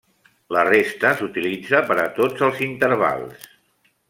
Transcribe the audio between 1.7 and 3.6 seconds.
per a tots els intervals.